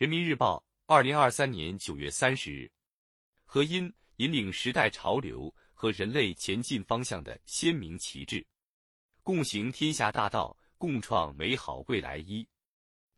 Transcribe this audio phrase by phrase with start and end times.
[0.00, 2.70] 人民日报，二零二三年九月三十日，
[3.44, 8.42] 何因引领时代潮流和人类前进方向的鲜明旗帜，
[9.22, 12.16] 共行天下大道，共创美好未来。
[12.16, 12.48] 一、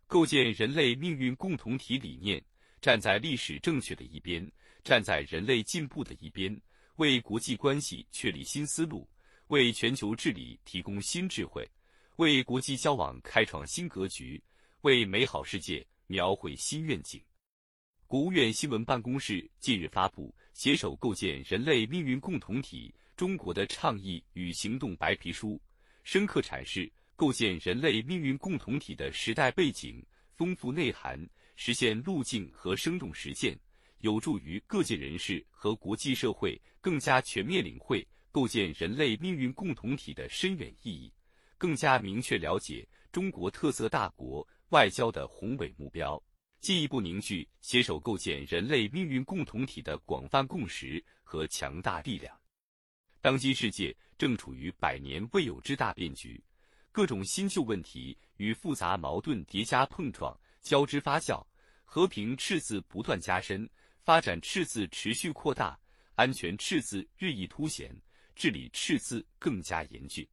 [0.08, 2.44] 构建人类命运共同体理念，
[2.80, 4.44] 站在历史正确的一边，
[4.82, 6.60] 站在人类进步的一边，
[6.96, 9.08] 为国际关系确立新思路，
[9.46, 11.64] 为全球治理提供新智慧，
[12.16, 14.42] 为国际交往开创新格局，
[14.80, 15.86] 为美好世界。
[16.12, 17.18] 描绘新愿景。
[18.06, 25.52] 国务院新闻办公室近日发布《携手构建人类命运共同体：中国的倡议与行动白皮书》，
[26.04, 30.04] 深刻阐释构建人类命运共同体的时代背景、
[30.36, 31.18] 丰富内涵、
[31.56, 33.58] 实现路径和生动实践，
[34.00, 41.10] 有助于各界人士和国际社会更加全面领会构建人类命运共同体的深远意义，
[41.56, 44.46] 更加明确了解中国特色大国。
[44.72, 46.20] 外交的宏伟目标，
[46.60, 52.34] 进一步凝聚携手构建人类命运共同体的广泛共识和强大力量。
[53.20, 56.42] 当今世界正处于百年未有之大变局，
[56.90, 61.46] 各种新旧问题与复杂矛盾叠加碰撞、交织发酵，
[61.84, 63.68] 和平赤字不断加深，
[64.00, 65.78] 发展赤字持续扩大，
[66.14, 67.94] 安全赤字日益凸显，
[68.34, 70.26] 治理赤字更加严峻。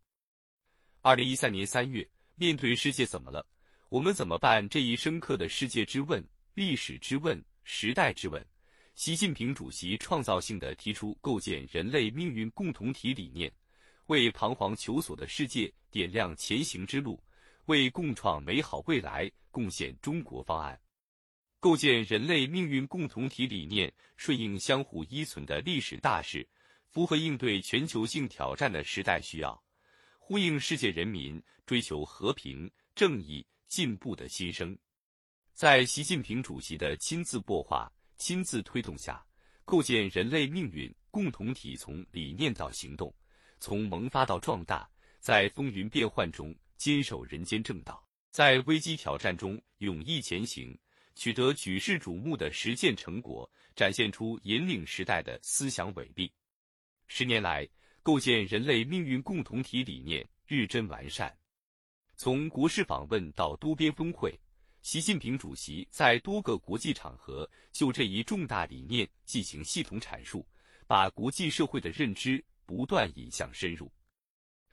[1.02, 3.46] 二零一三年三月，面对世界怎么了？
[3.90, 4.70] 我们怎么办？
[4.70, 6.24] 这一深刻的世界之问、
[6.54, 8.46] 历史之问、时代之问，
[8.94, 13.52] 习近平主席创造性的提出构建人类命运共同体理念，
[14.06, 17.20] 为彷徨求索的世界点亮前行之路，
[17.66, 20.80] 为共创美好未来贡献中国方案。
[21.60, 26.48] 构建人类命运共同体理念，顺应相互依存的历史大势，
[26.92, 29.60] 符合应对全球性挑战的时代需要，
[30.20, 33.44] 呼应世界人民追求和平、正义。
[33.70, 34.78] 进步的新生，
[35.54, 39.24] 在习近平主席的亲自擘画、亲自推动下，
[39.64, 43.14] 构建人类命运共同体从理念到行动，
[43.60, 50.78] 从萌发到壮大，在风云变幻中坚守人间正道，在危机挑战中勇毅前行，
[51.16, 56.32] 取得举世瞩目的实践成果，展现出引领时代的思想伟力。
[57.08, 57.70] 十年来，
[58.02, 61.39] 构建人类命运共同体理念日臻完善。
[62.22, 64.38] 从国事访问到多边峰会，
[64.82, 70.46] 习近平主席在多个国际场合就这一重大理念进行系统阐述，
[70.86, 73.90] 把国际社会的认知不断引向深入。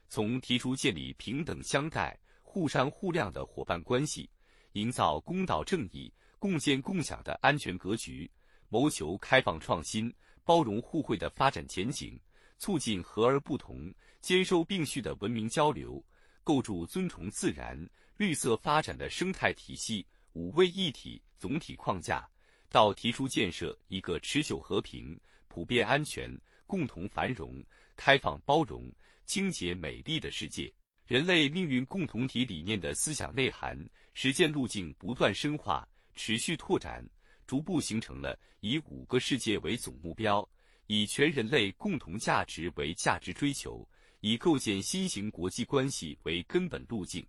[0.08, 4.28] 从提出建立平等相待、互商互谅的伙伴关系，
[4.72, 8.28] 营造公道正义、共建共享的安全格局，
[8.68, 10.12] 谋求开放创新、
[10.42, 12.20] 包容互惠的发展前景，
[12.58, 16.04] 促进和而不同、兼收并蓄的文明交流。
[16.46, 17.76] 构筑尊崇自然、
[18.16, 22.24] 绿色发展的生态体系五位一体总体框架，
[22.68, 25.18] 到提出建设一个持久和平、
[25.48, 26.30] 普遍安全、
[26.64, 27.60] 共同繁荣、
[27.96, 28.88] 开放包容、
[29.24, 30.72] 清洁美丽的世界，
[31.08, 33.76] 人类命运共同体理念的思想内涵、
[34.14, 37.04] 实践路径不断深化、持续拓展，
[37.44, 40.48] 逐步形成了以五个世界为总目标，
[40.86, 43.84] 以全人类共同价值为价值追求。
[44.20, 47.24] 以构建新型国际关系为根本路径，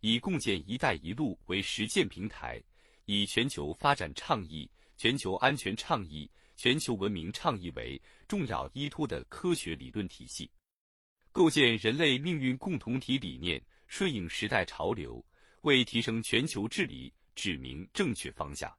[0.00, 2.62] 以共建“一带一路”为实践平台，
[3.04, 10.50] 以全球发展倡议、全球安全倡议、全球文明倡议为重要依托的科学理论体系，
[11.30, 15.24] 构建人类命运共同体理念，顺应时代潮流，
[15.62, 18.72] 为提升全球治理指明正确方向。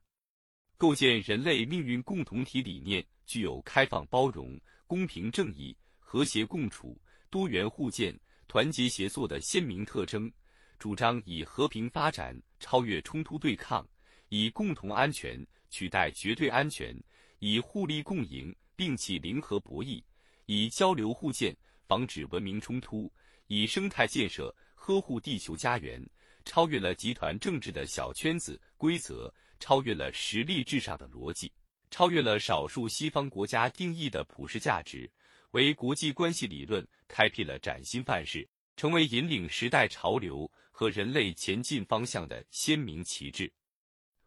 [0.76, 7.00] 构建人类命运共同体理念具有开放包容、公平正义、和谐共处。
[7.34, 10.32] 多元互鉴、团结协作的鲜明特征，
[10.78, 13.84] 主张以和平发展超越冲突对抗，
[14.28, 16.96] 以共同安全取代绝对安全，
[17.40, 20.00] 以互利共赢摒弃零和博弈，
[20.46, 21.52] 以交流互鉴
[21.88, 23.12] 防止文明冲突，
[23.48, 26.00] 以生态建设呵护地球家园，
[26.44, 29.28] 超越了集团政治的小圈子规则，
[29.58, 31.52] 超越了实力至上的逻辑，
[31.90, 35.10] 超越了少数西方国家定义的普世价值。
[35.54, 38.46] 为国际关系理论开辟了崭新范式，
[38.76, 43.50] 成为引领时代潮流和人类前进方向的鲜明旗帜。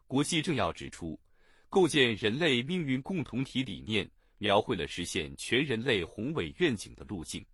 [0.08, 1.20] 国际政要指出，
[1.68, 7.46] 构建人类命运共同体理念，描绘了实现全人类宏伟愿景的路径，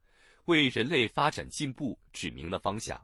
[0.45, 3.03] 为人类发展进步指明了方向，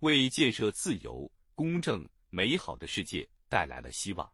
[0.00, 4.30] 为建设自由、公正、美好的世界带来了希望。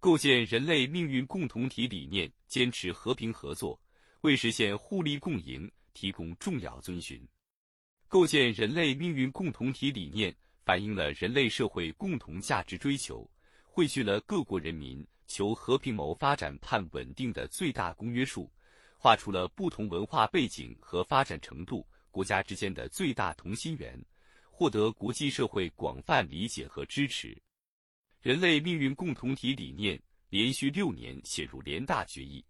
[0.00, 3.78] 构建人类命运共同体理念，坚持和平合作。
[4.22, 7.20] 为实现互利共赢提供重要遵循，
[8.08, 10.34] 构建人类命运共同体理念，
[10.64, 13.28] 反映了人类社会共同价值追求，
[13.62, 18.50] 汇聚了各国人民求和平谋发展盼稳定的最大公约数，
[18.98, 24.02] 画出了不同文化背景和发展程度国家之间的最大同心圆，
[24.50, 27.36] 获得国际社会广泛理解和支持。
[28.22, 32.44] 人类命运共同体理念连续六年写入联大决议，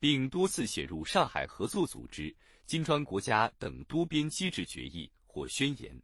[0.00, 2.34] 并多次写入上海合作组织、
[2.66, 5.94] 金砖国家等多边机制决议或宣言。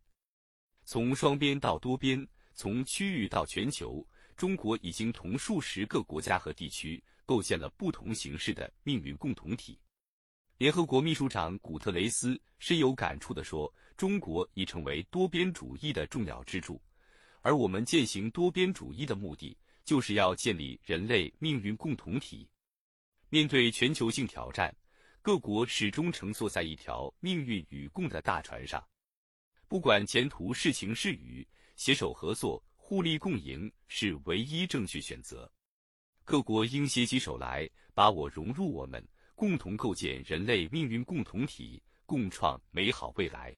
[0.84, 4.06] 从双边到多边，从区域到全球，
[4.36, 9.78] 中国已经同数十个国家和地区构建了不同形式的命运共同体。
[10.58, 16.80] 联合国秘书长古特雷斯深有感触地说：“中国已成为多边主义的重要支柱。”
[17.40, 22.48] 而我们践行多边主义的目的，就是要建立人类命运共同体。
[23.28, 24.74] 面对全球性挑战，
[25.20, 28.84] 各国始终乘坐在一条命运与共的大船上。
[29.66, 35.50] 不管前途是晴是雨，携手合作、互利共赢是唯一正确选择。
[36.24, 43.56] 各国应携起手来，把我融入我们，共同构建人类命运共同体，共创美好未来。